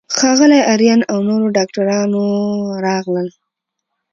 [0.17, 2.23] ښاغلی آرین او نورو ډاکټرانو
[2.85, 3.27] راغلل.